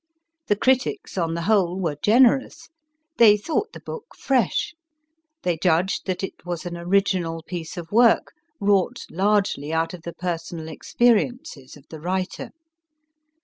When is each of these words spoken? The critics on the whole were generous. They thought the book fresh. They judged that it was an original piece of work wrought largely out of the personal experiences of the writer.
The 0.47 0.55
critics 0.55 1.15
on 1.15 1.35
the 1.35 1.43
whole 1.43 1.79
were 1.79 1.95
generous. 2.01 2.69
They 3.17 3.37
thought 3.37 3.71
the 3.73 3.79
book 3.79 4.15
fresh. 4.17 4.73
They 5.43 5.59
judged 5.59 6.07
that 6.07 6.23
it 6.23 6.43
was 6.43 6.65
an 6.65 6.75
original 6.75 7.43
piece 7.43 7.77
of 7.77 7.91
work 7.91 8.33
wrought 8.59 9.05
largely 9.11 9.71
out 9.71 9.93
of 9.93 10.01
the 10.01 10.13
personal 10.15 10.69
experiences 10.69 11.77
of 11.77 11.85
the 11.89 11.99
writer. 12.01 12.49